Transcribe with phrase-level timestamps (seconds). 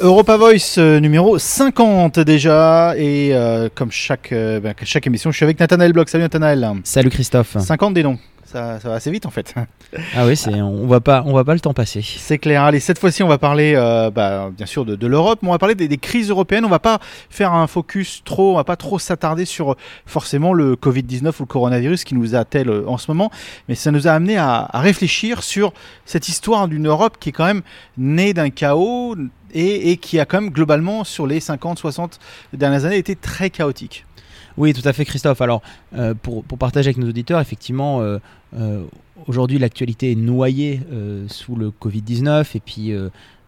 [0.00, 5.36] Europa Voice euh, numéro 50 déjà et euh, comme chaque, euh, ben, chaque émission je
[5.36, 6.08] suis avec Nathanaël Bloch.
[6.08, 6.68] Salut Nathanaël.
[6.84, 7.56] Salut Christophe.
[7.58, 8.18] 50 des noms.
[8.50, 9.54] Ça, ça, va assez vite en fait.
[10.14, 12.02] Ah oui, c'est, on voit pas, on voit pas le temps passer.
[12.02, 12.62] C'est clair.
[12.62, 15.52] Allez, cette fois-ci, on va parler, euh, bah, bien sûr, de, de, l'Europe, mais on
[15.52, 16.66] va parler des, des, crises européennes.
[16.66, 16.98] On va pas
[17.30, 21.46] faire un focus trop, on va pas trop s'attarder sur forcément le Covid-19 ou le
[21.46, 23.30] coronavirus qui nous attelle en ce moment,
[23.68, 25.72] mais ça nous a amené à, à réfléchir sur
[26.04, 27.62] cette histoire d'une Europe qui est quand même
[27.96, 29.16] née d'un chaos
[29.52, 32.18] et, et qui a quand même globalement sur les 50-60
[32.52, 34.04] dernières années été très chaotique.
[34.58, 35.40] Oui, tout à fait, Christophe.
[35.40, 35.62] Alors,
[35.94, 38.18] euh, pour, partager avec nos auditeurs, effectivement, euh,
[38.58, 38.82] euh,
[39.28, 40.80] aujourd'hui, l'actualité est noyée
[41.28, 42.92] sous le Covid-19 et puis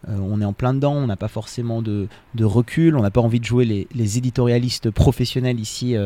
[0.06, 2.08] on est en plein dedans, on n'a pas forcément de,
[2.40, 5.96] recul, on n'a pas envie de jouer les, éditorialistes professionnels ici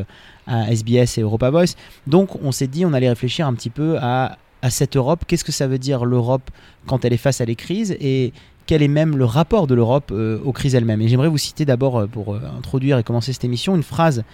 [0.47, 1.77] à SBS et Europa Voice.
[2.07, 5.25] Donc, on s'est dit, on allait réfléchir un petit peu à, à cette Europe.
[5.27, 6.51] Qu'est-ce que ça veut dire l'Europe
[6.87, 7.95] quand elle est face à les crises?
[8.01, 8.33] Et
[8.67, 11.01] quel est même le rapport de l'Europe euh, aux crises elles-mêmes.
[11.03, 14.25] Et j'aimerais vous citer d'abord, euh, pour euh, introduire et commencer cette émission, une phrase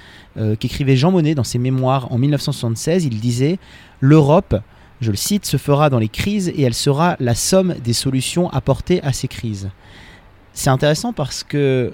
[0.58, 3.04] qu'écrivait Jean Monnet dans ses mémoires en 1976.
[3.04, 3.58] Il disait
[4.00, 4.54] L'Europe,
[5.00, 8.48] je le cite, se fera dans les crises et elle sera la somme des solutions
[8.50, 9.70] apportées à ces crises.
[10.52, 11.92] C'est intéressant parce que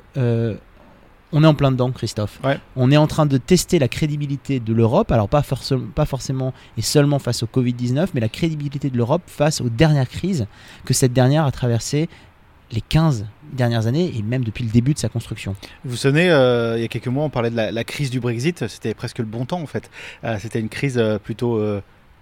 [1.32, 2.40] on est en plein dedans, Christophe.
[2.44, 2.58] Ouais.
[2.76, 6.54] On est en train de tester la crédibilité de l'Europe, alors pas, forcément, pas forcément
[6.78, 10.46] et seulement face au Covid-19, mais la crédibilité de l'Europe face aux dernières crises
[10.84, 12.08] que cette dernière a traversées
[12.70, 15.54] les 15 dernières années et même depuis le début de sa construction.
[15.84, 18.20] Vous vous souvenez, euh, il y a quelques mois, on parlait de la, crise du
[18.20, 19.90] Brexit, c'était presque le bon temps en fait.
[20.24, 21.62] Euh, c'était une crise euh, plutôt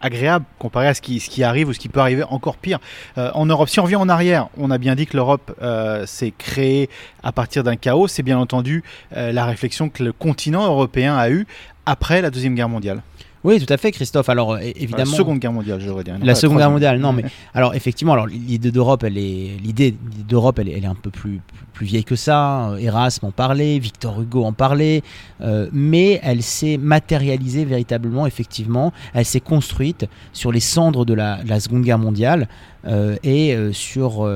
[0.00, 2.78] agréable comparé à ce qui, ce qui, arrive ou ce qui peut arriver encore pire
[3.16, 3.70] en Europe.
[3.70, 5.58] Si on revient en arrière, on a bien dit que l'Europe
[6.04, 6.90] s'est créée
[7.22, 8.06] à partir d'un chaos.
[8.06, 11.46] C'est bien entendu la réflexion que le continent européen a eue
[11.86, 13.02] après la Deuxième Guerre mondiale.
[13.44, 14.30] Oui, tout à fait, Christophe.
[14.30, 15.10] Alors, évidemment.
[15.10, 16.16] La Seconde Guerre mondiale, je dire.
[16.22, 19.94] La Seconde Guerre mondiale, non, mais alors effectivement, alors l'idée d'Europe, elle est l'idée
[20.26, 21.42] d'Europe, elle, elle, est un peu plus,
[21.74, 22.74] plus, vieille que ça.
[22.80, 25.02] Erasme en parlait, Victor Hugo en parlait,
[25.42, 28.94] euh, mais elle s'est matérialisée véritablement, effectivement.
[29.12, 32.48] Elle s'est construite sur les cendres de la, de la Seconde Guerre mondiale
[32.86, 34.26] euh, et euh, sur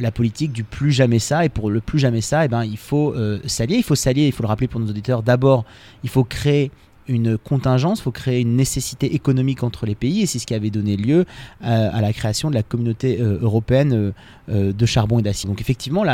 [0.00, 1.44] la politique du plus jamais ça.
[1.44, 3.14] Et pour le plus jamais ça, eh ben, il faut
[3.44, 3.76] s'allier.
[3.76, 5.22] Il faut s'allier, il faut le rappeler pour nos auditeurs.
[5.22, 5.66] D'abord,
[6.02, 6.70] il faut créer
[7.08, 10.54] une contingence, il faut créer une nécessité économique entre les pays, et c'est ce qui
[10.54, 11.24] avait donné lieu
[11.62, 14.12] à, à la création de la communauté euh, européenne
[14.48, 15.48] euh, de charbon et d'acier.
[15.48, 16.04] Donc effectivement,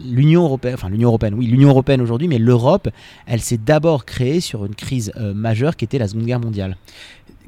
[0.00, 2.88] l'Union européenne, oui, l'Union européenne aujourd'hui, mais l'Europe,
[3.26, 6.76] elle s'est d'abord créée sur une crise euh, majeure qui était la Seconde Guerre mondiale.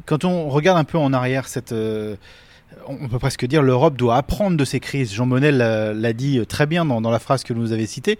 [0.07, 1.75] Quand on regarde un peu en arrière cette
[2.87, 5.13] on peut presque dire l'Europe doit apprendre de ces crises.
[5.13, 8.19] Jean Monnet l'a dit très bien dans, dans, la phrase que vous avez citée.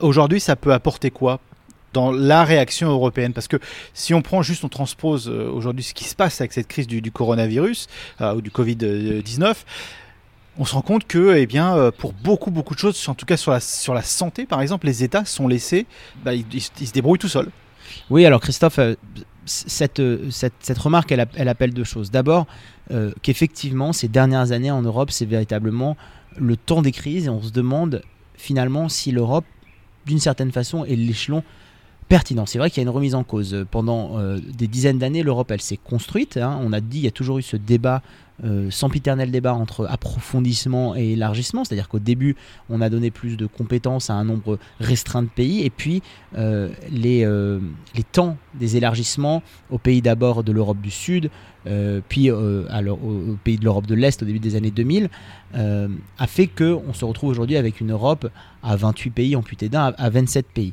[0.00, 1.40] Aujourd'hui, ça peut apporter quoi
[1.96, 3.32] dans la réaction européenne.
[3.32, 3.56] Parce que
[3.94, 6.86] si on prend juste, on transpose euh, aujourd'hui ce qui se passe avec cette crise
[6.86, 7.88] du, coronavirus
[8.20, 9.54] euh, ou du Covid-19,
[10.58, 13.24] on se rend compte que, eh bien, euh, pour beaucoup, beaucoup de choses, en tout
[13.24, 15.86] cas sur la, sur la santé, par exemple, les États sont laissés,
[16.22, 17.48] bah, ils, se débrouillent tout seuls.
[18.10, 18.78] Oui, alors Christophe,
[19.46, 22.10] cette, cette, cette, remarque, elle, elle, appelle deux choses.
[22.10, 22.46] D'abord,
[23.22, 25.96] qu'effectivement, ces dernières années en Europe, c'est véritablement
[26.36, 28.02] le temps des crises et on se demande
[28.34, 29.46] finalement si l'Europe,
[30.04, 31.42] d'une certaine façon, est l'échelon
[32.46, 33.66] C'est vrai qu'il y a une remise en cause.
[33.70, 36.36] Pendant euh, des dizaines d'années, l'Europe, elle s'est construite.
[36.36, 36.58] Hein.
[36.62, 38.00] On a dit, il y a toujours eu ce débat,
[38.44, 41.64] euh, sempiternel débat entre approfondissement et élargissement.
[41.64, 42.36] C'est-à-dire qu'au début,
[42.70, 45.64] on a donné plus de compétences à un nombre restreint de pays.
[45.64, 46.00] Et puis,
[46.38, 47.58] euh, les, euh,
[48.12, 51.28] temps des élargissements aux pays d'abord de l'Europe du Sud,
[51.66, 55.10] euh, puis aux, pays de l'Europe de l'Est au début des années 2000,
[55.54, 58.28] a fait qu'on se retrouve aujourd'hui avec une Europe
[58.62, 60.72] à 28 pays amputés d'un, à 27 pays.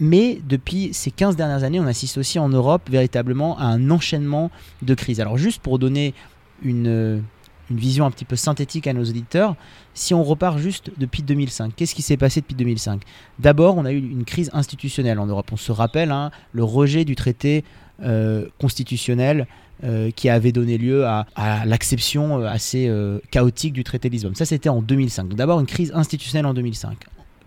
[0.00, 4.50] Mais depuis ces 15 dernières années, on assiste aussi en Europe véritablement à un enchaînement
[4.82, 5.20] de crises.
[5.20, 6.14] Alors juste pour donner
[6.62, 7.22] une,
[7.70, 9.56] une, vision un petit peu synthétique à nos auditeurs,
[9.94, 13.02] si on repart juste depuis 2005, qu'est-ce qui s'est passé depuis 2005
[13.38, 15.50] D'abord, on a eu une crise institutionnelle en Europe.
[15.52, 17.64] On se rappelle hein, le rejet du traité
[18.00, 19.48] euh, constitutionnel
[19.82, 21.26] euh, qui avait donné lieu à,
[21.66, 24.36] l'acception assez euh, chaotique du traité de Lisbonne.
[24.36, 25.28] Ça, c'était en 2005.
[25.28, 26.96] Donc d'abord, une crise institutionnelle en 2005.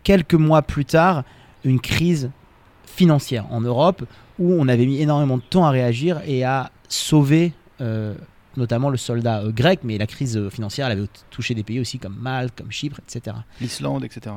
[0.04, 1.24] Quelques mois plus tard,
[1.64, 2.32] une crise
[2.86, 4.04] financière en Europe
[4.40, 8.14] où on avait mis énormément de temps à réagir et à sauver euh,
[8.58, 12.00] notamment le soldat euh, grec, mais la crise financière elle avait touché des pays aussi
[12.00, 13.38] comme Malte, comme Chypre, etc.
[13.60, 14.36] L'Islande, etc.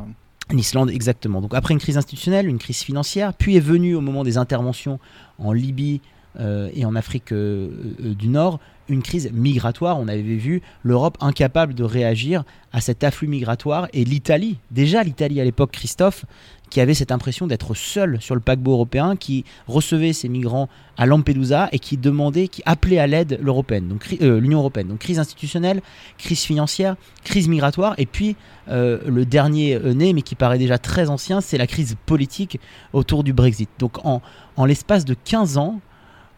[0.50, 1.40] L'Islande, exactement.
[1.40, 4.98] Donc après une crise institutionnelle, une crise financière, puis est venue au moment des interventions
[5.38, 6.00] en Libye
[6.38, 7.70] euh, et en Afrique euh,
[8.00, 9.98] du Nord une crise migratoire.
[9.98, 15.40] On avait vu l'Europe incapable de réagir à cet afflux migratoire et l'Italie, déjà l'Italie
[15.40, 16.24] à l'époque, Christophe,
[16.70, 21.06] qui avait cette impression d'être seul sur le paquebot européen, qui recevait ces migrants à
[21.06, 24.88] Lampedusa et qui demandait, qui appelait à l'aide donc euh, l'Union européenne.
[24.88, 25.82] Donc crise institutionnelle,
[26.18, 28.34] crise financière, crise migratoire, et puis
[28.68, 32.58] euh, le dernier euh, né, mais qui paraît déjà très ancien, c'est la crise politique
[32.92, 33.70] autour du Brexit.
[33.78, 34.20] Donc en,
[34.56, 35.80] en l'espace de 15 ans,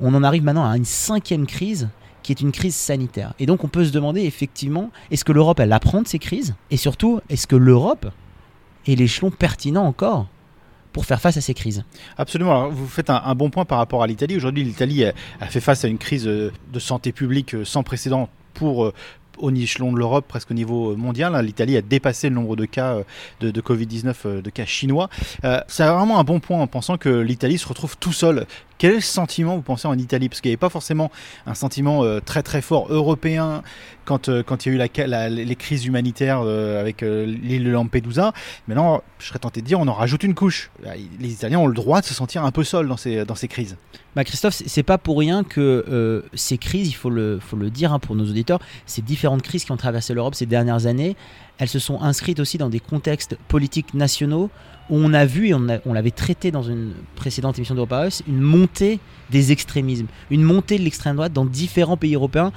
[0.01, 1.89] on en arrive maintenant à une cinquième crise
[2.27, 3.35] qui est une crise sanitaire.
[3.39, 6.57] Et donc on peut se demander effectivement, est-ce que l'Europe, elle apprend de ces crises?
[6.73, 8.07] Et surtout, est-ce que l'Europe
[8.89, 10.27] est l'échelon pertinent encore
[10.93, 11.85] pour faire face à ces crises?
[12.19, 12.69] Absolument.
[12.69, 14.37] Vous faites un, bon point par rapport à l'Italie.
[14.37, 15.13] Aujourd'hui, l'Italie a,
[15.47, 18.93] fait face à une crise euh, de santé publique euh, sans précédent pour, euh,
[19.39, 21.41] au échelon de l'Europe, presque au niveau mondial.
[21.45, 23.03] L'Italie a dépassé le nombre de cas
[23.41, 25.11] de Covid-19, de cas chinois.
[25.69, 28.47] c'est vraiment un bon point en pensant que l'Italie se retrouve tout seul
[28.79, 30.29] quel est le sentiment, vous pensez, en Italie?
[30.29, 31.11] Parce qu'il n'y avait pas forcément
[31.47, 33.63] un sentiment euh, très très fort européen
[34.05, 38.33] quand, euh, il y a eu les crises humanitaires euh, avec l'île de Lampedusa.
[38.69, 40.71] Maintenant, je serais tenté de dire, on en rajoute une couche.
[41.19, 43.77] Les Italiens ont le droit de se sentir un peu seuls dans ces, crises.
[44.15, 47.93] Bah Christophe, c'est pas pour rien que ces crises, il faut le, faut le dire
[47.93, 51.17] hein, pour nos auditeurs, ces différentes crises qui ont traversé l'Europe ces dernières années,
[51.59, 54.51] elles se sont inscrites aussi dans des contextes politiques nationaux
[54.89, 58.41] où on a vu, et on, l'avait traité dans une précédente émission d'Europa House, une
[58.41, 59.01] montée
[59.31, 62.53] des extrémismes, une montée de l'extrême droite dans différents pays européens,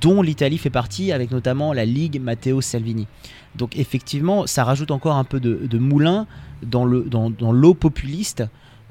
[0.00, 3.06] dont l'Italie fait partie, avec notamment la Ligue Matteo Salvini.
[3.54, 6.26] Donc effectivement, ça rajoute encore un peu de, moulin
[6.62, 8.44] dans l'eau populiste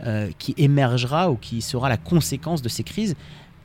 [0.06, 3.16] euh, qui émergera ou qui sera la conséquence de ces crises.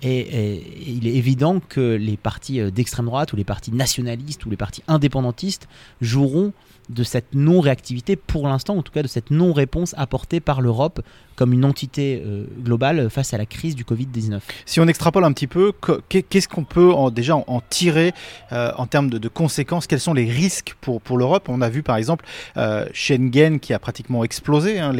[0.03, 4.50] Et, il est évident que les partis euh, d'extrême droite ou les partis nationalistes ou
[4.50, 5.69] les partis indépendantistes
[6.00, 6.53] joueront
[6.88, 11.00] de cette non-réactivité, pour l'instant, en tout cas de cette non-réponse apportée par l'Europe
[11.38, 14.40] comme une entité euh, globale face à la crise du Covid-19.
[14.67, 15.73] Si on extrapole un petit peu,
[16.08, 18.12] qu'est-ce qu'on peut déjà en tirer
[18.50, 19.87] euh, en termes de, conséquences?
[19.87, 21.49] Quels sont les risques pour, pour l'Europe?
[21.49, 22.25] On a vu par exemple
[22.56, 24.81] euh, Schengen qui a pratiquement explosé.
[24.81, 24.93] Hein,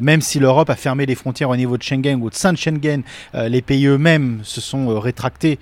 [0.00, 3.02] même si l'Europe a fermé les frontières au niveau de Schengen ou de Saint-Schengen,
[3.34, 5.58] les pays eux-mêmes se sont rétractés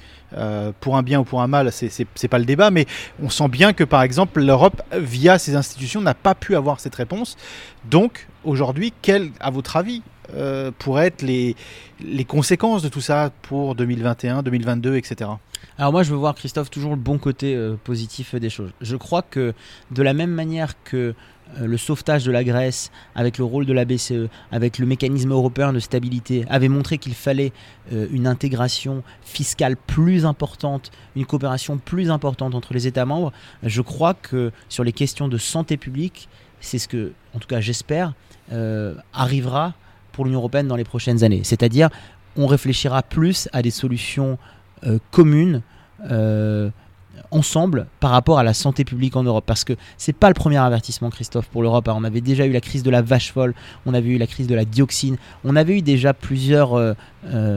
[0.81, 2.87] pour un bien ou pour un mal, c'est pas le débat, mais
[3.23, 6.94] on sent bien que par exemple l'Europe, via ses institutions, n'a pas pu avoir cette
[6.94, 7.37] réponse.
[7.84, 10.02] Donc aujourd'hui, quel, à votre avis,
[10.34, 11.56] euh, pourraient être les,
[12.00, 15.31] les conséquences de tout ça pour 2021, 2022, etc.
[15.78, 18.70] Alors moi, je veux voir, Christophe, toujours le bon côté euh, positif des choses.
[18.81, 19.55] Je crois que
[19.90, 21.14] de la même manière que
[21.58, 25.32] euh, le sauvetage de la Grèce, avec le rôle de la BCE, avec le mécanisme
[25.32, 27.52] européen de stabilité, avait montré qu'il fallait
[27.93, 33.32] une intégration fiscale plus importante, une coopération plus importante entre les États membres,
[33.62, 36.29] je crois que sur les questions de santé publique,
[36.61, 38.12] c'est ce que, en tout cas j'espère,
[38.52, 39.75] euh, arrivera
[40.17, 41.43] pour l'Union européenne dans les prochaines années.
[41.45, 41.91] C'est-à-dire,
[42.37, 44.39] on réfléchira plus à des solutions
[44.85, 45.63] euh, communes.
[46.11, 46.71] Euh,
[47.31, 50.59] ensemble par rapport à la santé publique en Europe parce que c'est pas le premier
[50.59, 53.55] avertissement Christophe pour l'Europe on avait déjà eu la crise de la vache folle
[53.87, 56.95] on avait eu la crise de la dioxine on avait eu déjà plusieurs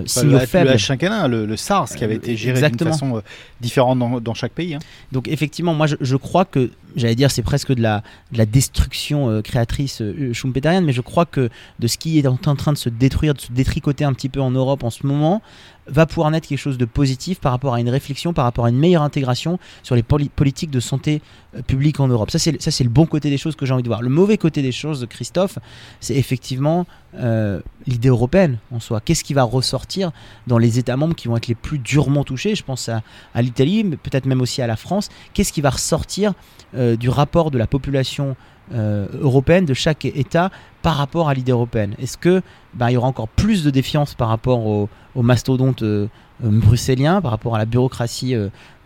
[0.05, 3.21] signaux faibles le, le, SARS qui avait été géré d'une façon
[3.59, 4.79] différente dans, chaque pays hein.
[5.11, 9.29] donc effectivement moi je crois que j'allais dire, c'est presque de la, de la destruction
[9.29, 11.49] euh, créatrice euh, schumpeterienne, mais je crois que
[11.79, 14.41] de ce qui est en train de se détruire, de se détricoter un petit peu
[14.41, 15.41] en Europe en ce moment,
[15.87, 18.69] va pouvoir naître quelque chose de positif par rapport à une réflexion, par rapport à
[18.69, 21.21] une meilleure intégration sur les politiques de santé
[21.55, 22.31] euh, publique en Europe.
[22.31, 24.01] Ça, c'est le bon côté des choses que j'ai envie de voir.
[24.01, 25.57] Le mauvais côté des choses, Christophe,
[25.99, 26.85] c'est effectivement
[27.15, 29.01] euh, l'idée européenne en soi.
[29.01, 30.11] Qu'est-ce qui va ressortir
[30.45, 32.53] dans les États membres qui vont être les plus durement touchés?
[32.53, 33.01] Je pense à,
[33.41, 35.09] l'Italie, mais peut-être même aussi à la France.
[35.33, 36.33] Qu'est-ce qui va ressortir
[36.75, 38.35] euh, du rapport de la population
[38.73, 40.51] euh, européenne de chaque État
[40.83, 41.95] par rapport à l'idée européenne?
[41.99, 42.43] Est-ce que
[42.75, 46.07] bah, il y aura encore plus de défiance par rapport aux au mastodontes euh,
[46.41, 48.33] par rapport à la bureaucratie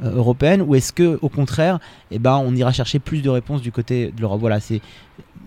[0.01, 1.77] européenne, ou est-ce que au contraire,
[2.10, 4.39] eh ben, on ira chercher plus de réponses du côté de l'Europe?
[4.39, 4.82] Voilà, c'est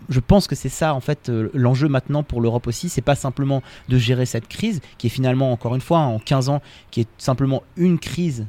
[0.09, 3.63] je pense que c'est ça en fait l'enjeu maintenant pour l'Europe aussi, c'est pas simplement
[3.89, 7.09] de gérer cette crise qui est finalement encore une fois en 15 ans qui est
[7.19, 8.47] simplement une crise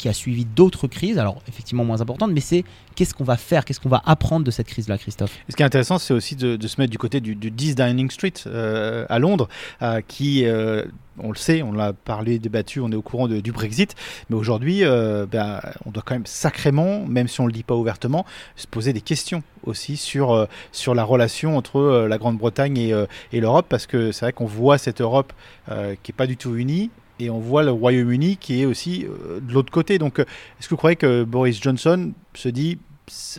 [0.00, 2.64] qui a suivi d'autres crises, alors effectivement moins importantes, mais c'est
[2.94, 5.38] qu'est-ce qu'on va faire, qu'est-ce qu'on va apprendre de cette crise-là, Christophe?
[5.50, 8.32] Ce qui est intéressant, c'est aussi de, se mettre du côté du, 10 Downing Street
[8.46, 9.46] euh, à Londres,
[9.82, 10.84] euh, qui euh,
[11.18, 13.94] on le sait, on l'a parlé, débattu, on est au courant du Brexit,
[14.30, 17.74] mais aujourd'hui, ben, on doit quand même sacrément, même si on ne le dit pas
[17.74, 18.24] ouvertement,
[18.56, 23.04] se poser des questions aussi sur, sur la relation entre la Grande-Bretagne et,
[23.34, 25.34] et l'Europe, parce que c'est vrai qu'on voit cette Europe
[25.66, 26.88] qui n'est pas du tout unie,
[27.20, 29.98] et on voit le Royaume-Uni qui est aussi euh, de l'autre côté.
[29.98, 30.24] Donc, euh,
[30.58, 32.78] est-ce que vous croyez que Boris Johnson se dit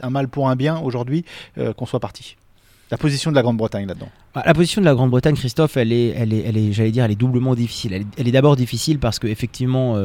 [0.01, 1.25] un mal pour un bien aujourd'hui
[1.57, 2.37] euh, qu'on soit parti?
[2.91, 6.09] La position de la Grande-Bretagne là-dedans Bah, la position de la Grande-Bretagne, Christophe, elle est,
[6.09, 8.05] elle est, j'allais dire, elle est doublement difficile.
[8.17, 9.97] Elle est, d'abord difficile parce que effectivement,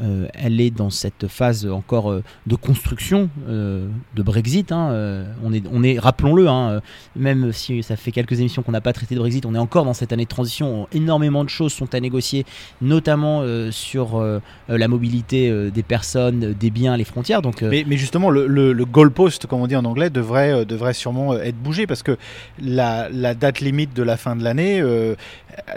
[0.00, 4.72] euh, elle est dans cette phase encore euh, de construction euh, de Brexit.
[4.72, 6.80] hein, on est, on est rappelons-le, hein,
[7.14, 9.84] même si ça fait quelques émissions qu'on n'a pas traité de Brexit, on est encore
[9.84, 10.88] dans cette année de transition.
[10.92, 12.44] Énormément de choses sont à négocier,
[12.80, 14.22] notamment sur
[14.68, 17.42] la mobilité des personnes, des biens, les frontières.
[17.42, 21.34] Donc, Mais, justement, le, le, le goalpost, comme on dit en anglais, devrait, devrait sûrement
[21.34, 22.16] être bougé parce que
[22.60, 24.82] la, date limite de la fin de l'année,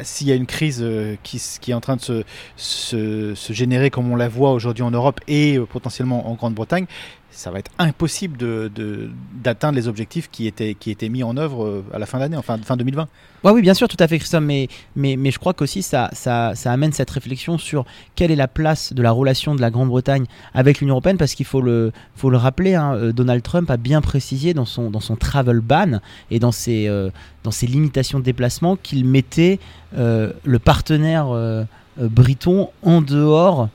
[0.02, 0.86] s'il y a une crise
[1.24, 2.24] qui est en train de se,
[2.56, 6.86] se, se générer comme on la voit aujourd'hui en Europe et euh, potentiellement en Grande-Bretagne,
[7.32, 8.38] ça va être impossible
[9.44, 12.36] d'atteindre les objectifs qui étaient, qui étaient mis en œuvre euh, à la fin d'année,
[12.36, 13.08] enfin fin 2020.
[13.44, 16.54] Ouais, oui, bien sûr, tout à fait, Christophe, mais, mais, je crois qu'aussi ça, ça,
[16.56, 17.86] ça amène cette réflexion sur
[18.16, 21.46] quelle est la place de la relation de la Grande-Bretagne avec l'Union Européenne, parce qu'il
[21.46, 25.00] faut le, faut le rappeler, hein, euh, Donald Trump a bien précisé dans son, dans
[25.00, 26.00] son travel ban
[26.32, 26.90] et dans ses,
[27.44, 29.60] dans ses limitations de déplacement qu'il mettait
[29.94, 31.28] le partenaire
[31.98, 33.70] briton en dehors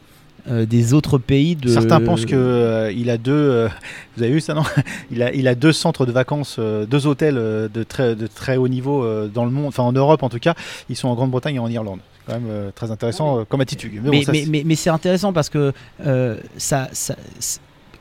[0.51, 1.69] euh, des autres pays de...
[1.69, 3.33] Certains pensent que euh, il a deux.
[3.33, 3.69] euh,
[4.17, 4.63] vous avez vu ça non
[5.11, 8.57] il a, il a deux centres de vacances, euh, deux hôtels de très, de très
[8.57, 10.55] haut niveau euh, dans le monde, enfin en Europe en tout cas.
[10.89, 12.01] Ils sont en Grande-Bretagne et en Irlande.
[12.27, 13.93] C'est quand même euh, très intéressant euh, comme attitude.
[13.95, 15.73] Mais, bon, Mais, ça, mais, c'est- mais- mais c'est intéressant parce que
[16.07, 16.89] euh, ça,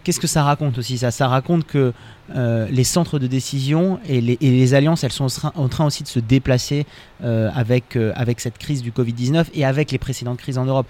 [0.04, 1.94] qu'est-ce que ça raconte aussi ça, ça raconte que
[2.36, 5.68] euh, les centres de décision et les, et les alliances, elles sont en train, en
[5.68, 6.86] train aussi de se déplacer
[7.24, 10.88] euh, avec, euh, avec cette crise du Covid-19 et avec les précédentes crises en Europe.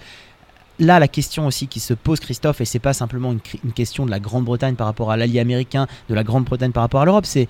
[0.80, 4.10] Là, la question aussi qui se pose, Christophe, et c'est pas simplement une, question de
[4.10, 7.48] la Grande-Bretagne par rapport à l'allié américain, de la Grande-Bretagne par rapport à l'Europe, c'est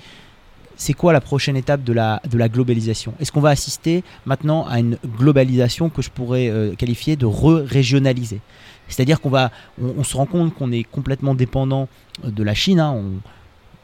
[0.77, 3.15] c'est quoi la prochaine étape de la, globalisation?
[3.21, 8.41] Est-ce qu'on va assister maintenant à une globalisation que je pourrais euh, qualifier de re-régionalisée?
[8.89, 9.53] C'est-à-dire qu'on va,
[10.03, 11.89] se rend compte qu'on est complètement dépendant
[12.25, 12.81] euh, de la Chine.
[12.81, 13.01] hein,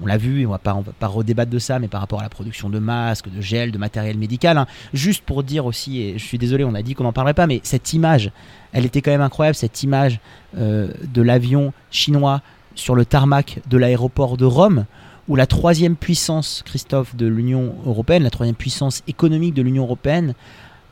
[0.03, 2.21] on l'a vu, on va pas, on va pas redébattre de ça, mais par rapport
[2.21, 6.01] à la production de masques, de gel, de matériel médical, hein, juste pour dire aussi,
[6.01, 8.31] et je suis désolé, on a dit qu'on n'en parlerait pas, mais cette image,
[8.73, 10.21] elle était quand même incroyable, cette image
[10.57, 12.41] euh, de l'avion chinois
[12.75, 14.87] sur le tarmac de l'aéroport de Rome,
[15.29, 20.35] où la troisième puissance, Christophe, de l'Union européenne, la troisième puissance économique de l'Union européenne,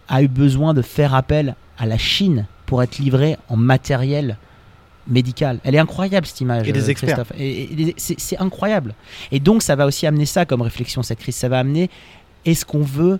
[0.09, 4.37] a eu besoin de faire appel à la Chine pour être livrée en matériel
[5.09, 5.59] médical.
[5.65, 6.69] Elle est incroyable cette image.
[6.69, 7.25] Et des euh, experts.
[7.97, 8.95] C'est incroyable.
[9.33, 11.37] Et donc ça va aussi amener ça comme réflexion, cette crise.
[11.37, 11.91] Ça va amener,
[12.45, 13.19] est-ce qu'on veut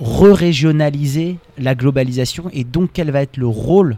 [0.00, 3.96] re-régionaliser la globalisation et donc quel va être le rôle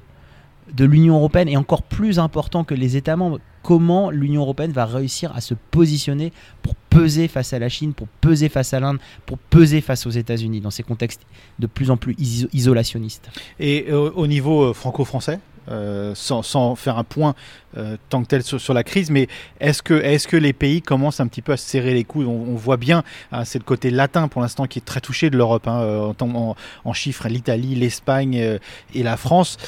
[0.75, 3.41] de l'Union européenne et encore plus important que les États membres?
[3.63, 6.33] Comment l'Union européenne va réussir à se positionner
[6.63, 10.11] pour peser face à la Chine, pour peser face à l'Inde, pour peser face aux
[10.11, 11.23] États-Unis dans ces contextes
[11.59, 13.29] de plus en plus iso- isolationnistes?
[13.59, 17.35] Et euh, au niveau euh, franco-français, euh, sans, faire un point
[17.77, 19.29] euh, tant que tel sur, la crise, mais
[19.61, 22.27] est-ce que, est que les pays commencent un petit peu à se serrer les coudes?
[22.27, 25.37] On, voit bien, hein, c'est le côté latin pour l'instant qui est très touché de
[25.37, 26.55] l'Europe, hein, euh,
[26.85, 28.59] en, chiffres, l'Italie, l'Espagne
[28.95, 29.59] et la France.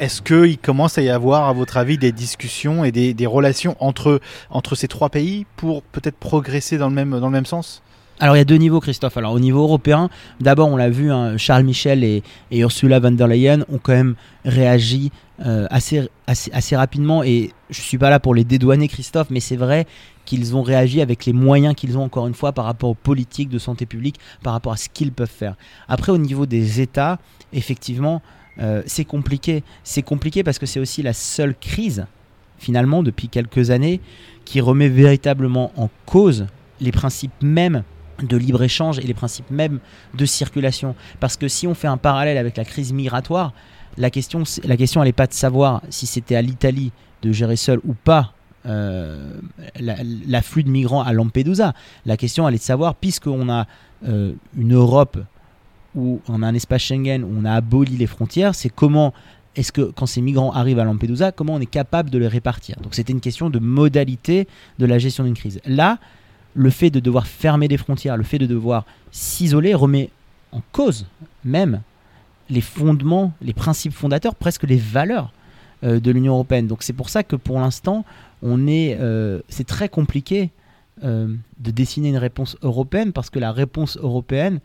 [0.00, 4.20] Est-ce qu'il commence à y avoir, à votre avis, des discussions et des, relations entre,
[4.48, 7.82] entre ces trois pays pour peut-être progresser dans le même, dans le même sens?
[8.18, 9.16] Alors il y a deux niveaux, Christophe.
[9.18, 10.08] Alors au niveau européen,
[10.40, 14.14] d'abord on l'a vu, hein, Charles Michel et Ursula von der Leyen ont quand même
[14.44, 15.10] réagi
[15.44, 17.22] euh, assez, assez, rapidement.
[17.22, 19.86] Et je suis pas là pour les dédouaner, Christophe, mais c'est vrai
[20.26, 23.48] qu'ils ont réagi avec les moyens qu'ils ont encore une fois par rapport aux politiques
[23.48, 25.56] de santé publique, par rapport à ce qu'ils peuvent faire.
[25.88, 27.18] Après au niveau des États,
[27.52, 28.20] effectivement,
[28.60, 29.62] euh, c'est compliqué.
[29.82, 32.06] C'est compliqué parce que c'est aussi la seule crise,
[32.58, 34.00] finalement, depuis quelques années,
[34.44, 36.46] qui remet véritablement en cause
[36.80, 37.82] les principes mêmes
[38.22, 39.80] de libre-échange et les principes même
[40.14, 40.94] de circulation.
[41.18, 43.54] Parce que si on fait un parallèle avec la crise migratoire,
[44.00, 46.90] la question, la question n'est pas de savoir si c'était à l'Italie
[47.22, 48.32] de gérer seul ou pas
[48.66, 49.34] euh,
[49.78, 51.74] la- l'afflux de migrants à Lampedusa.
[52.06, 53.66] La question elle est de savoir, puisqu'on a
[54.08, 55.18] euh, une Europe
[55.94, 59.12] où on a un espace Schengen, où on a aboli les frontières, c'est comment
[59.56, 62.76] est-ce que quand ces migrants arrivent à Lampedusa, comment on est capable de les répartir?
[62.82, 64.46] Donc c'était une question de modalité
[64.78, 65.60] de la gestion d'une crise.
[65.66, 65.98] Là,
[66.54, 70.10] le fait de devoir fermer des frontières, le fait de devoir s'isoler remet
[70.52, 71.06] en cause
[71.44, 71.80] même
[72.50, 75.32] les fondements, les principes fondateurs, presque les valeurs
[75.84, 76.66] euh, de l'Union européenne.
[76.66, 78.04] Donc c'est pour ça que pour l'instant,
[78.42, 80.50] on est, euh, c'est très compliqué
[81.04, 84.60] euh, de dessiner une réponse européenne parce que la réponse européenne,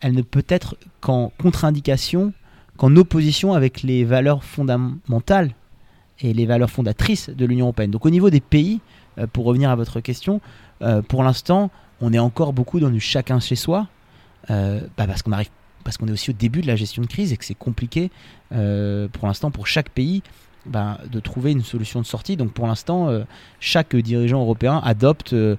[0.00, 2.32] elle ne peut être qu'en contre-indication,
[2.76, 5.50] qu'en opposition avec les valeurs fondamentales
[6.20, 7.90] et les valeurs fondatrices de l'Union européenne.
[7.90, 8.80] Donc au niveau des pays,
[9.32, 10.40] pour revenir à votre question,
[11.08, 11.70] pour l'instant,
[12.00, 13.88] on est encore beaucoup dans du chacun chez soi,
[14.48, 15.50] bah, parce qu'on arrive,
[15.84, 18.10] parce qu'on est aussi au début de la gestion de crise et que c'est compliqué
[18.52, 20.22] euh, pour l'instant pour chaque pays
[20.66, 22.36] bah, de trouver une solution de sortie.
[22.36, 23.24] Donc pour l'instant, euh,
[23.60, 25.56] chaque dirigeant européen adopte euh,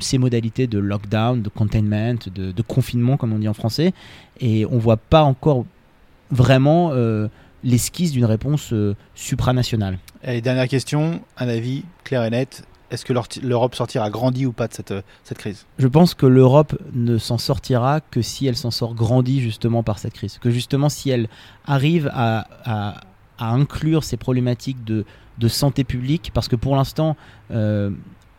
[0.00, 3.92] ces modalités de lockdown, de containment, de, confinement, comme on dit en français.
[4.40, 5.64] Et on ne voit pas encore
[6.30, 6.92] vraiment
[7.64, 8.72] l'esquisse d'une réponse
[9.16, 9.98] supranationale.
[10.22, 12.62] Dernière question, un avis clair et net.
[12.90, 15.66] Est-ce que l'Europe sortira grandie ou pas de cette, cette crise?
[15.78, 19.98] Je pense que l'Europe ne s'en sortira que si elle s'en sort grandie justement par
[19.98, 20.38] cette crise.
[20.38, 21.28] Que justement si elle
[21.66, 22.46] arrive à,
[23.38, 25.04] inclure ces problématiques de,
[25.38, 27.16] de, santé publique, parce que pour l'instant,
[27.52, 27.90] euh,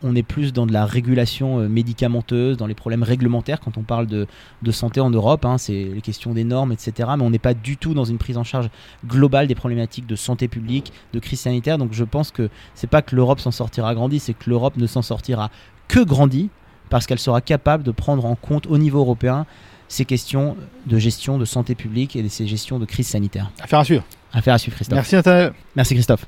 [0.02, 3.82] on est plus dans de la régulation euh, médicamenteuse, dans les problèmes réglementaires quand on
[3.82, 4.26] parle de,
[4.62, 7.10] de santé en Europe, hein, c'est les questions des normes, etc.
[7.16, 8.70] Mais on n'est pas du tout dans une prise en charge
[9.06, 11.78] globale des problématiques de santé publique, de crise sanitaire.
[11.78, 14.86] Donc je pense que c'est pas que l'Europe s'en sortira grandie, c'est que l'Europe ne
[14.86, 15.50] s'en sortira
[15.88, 16.50] que grandie
[16.88, 19.46] parce qu'elle sera capable de prendre en compte au niveau européen
[19.88, 23.50] ces questions de gestion de santé publique et ces gestions de crise sanitaire.
[23.60, 24.04] Affaire à suivre.
[24.32, 24.96] Affaire à suivre, Christophe.
[24.96, 25.52] Merci Nathanaël.
[25.74, 26.26] Merci Christophe.